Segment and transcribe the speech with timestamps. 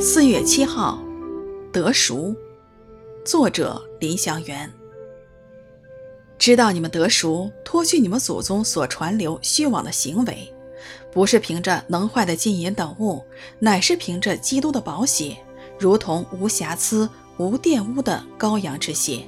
[0.00, 1.02] 四月七号，
[1.72, 2.32] 得熟。
[3.24, 4.72] 作者林祥元。
[6.38, 10.54] 知道你们得熟，脱去你们祖宗所传流虚妄的行为，
[11.12, 13.24] 不是凭着能坏的金银等物，
[13.58, 15.36] 乃是凭着基督的宝血，
[15.80, 19.22] 如同无瑕疵、无玷污的羔羊之血。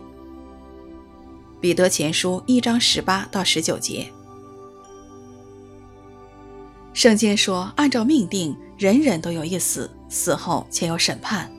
[1.60, 4.06] 彼得前书一章十八到十九节。
[7.00, 11.50] 圣经说，按照命定，人人都有一死，死后且有审判。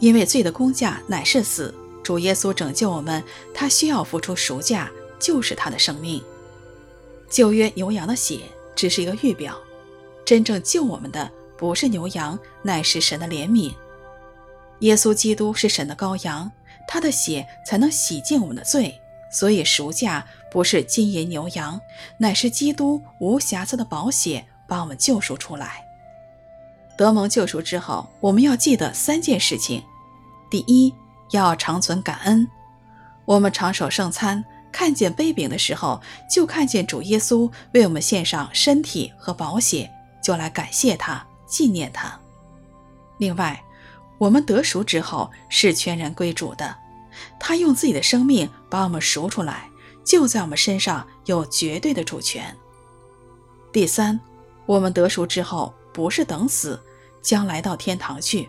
[0.00, 3.22] 因为罪的工价乃是死，主耶稣拯救我们，
[3.52, 4.90] 他需要付出赎价，
[5.20, 6.24] 就是他的生命。
[7.28, 8.40] 旧约牛羊的血
[8.74, 9.54] 只是一个预表，
[10.24, 13.74] 真正救我们的不是牛羊，乃是神的怜悯。
[14.78, 16.50] 耶稣基督是神的羔羊，
[16.88, 18.98] 他的血才能洗净我们的罪。
[19.30, 21.78] 所以赎价不是金银牛羊，
[22.16, 25.84] 乃是基督无瑕疵的宝血把我们救赎出来。
[26.96, 29.84] 得蒙救赎之后，我们要记得三件事情。
[30.50, 30.94] 第一，
[31.32, 32.48] 要长存感恩。
[33.26, 39.90] 我们常守圣餐，看见杯饼的时候，就看见主耶稣为我们献上身体和宝血，
[40.24, 42.18] 就来感谢他，纪念他。
[43.18, 43.62] 另外，
[44.16, 46.74] 我们得赎之后是全然归主的，
[47.38, 49.68] 他用自己的生命把我们赎出来，
[50.02, 52.56] 就在我们身上有绝对的主权。
[53.70, 54.18] 第三，
[54.72, 56.80] 我们得赎之后不是等死，
[57.20, 58.48] 将来到天堂去。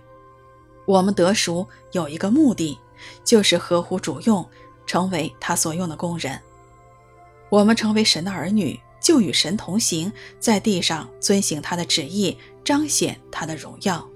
[0.85, 2.79] 我们得赎有一个目的，
[3.25, 4.47] 就是合乎主用，
[4.85, 6.39] 成为他所用的工人。
[7.49, 14.07] 我们成为神的儿女，就与神同行，在地上遵行他的旨意，彰显他的荣耀。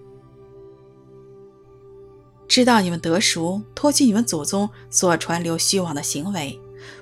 [2.48, 6.58] 知道你们得赎，脱去你们祖宗所传流虚妄的行为，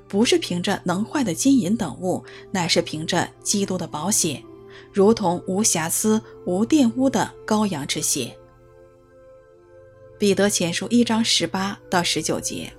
[0.07, 4.43] 不是凭着能坏的金银等物，乃是凭着基督的宝血，
[4.91, 8.35] 如同无瑕疵、无玷污的羔羊之血。
[10.17, 12.71] 彼得前书一章十八到十九节。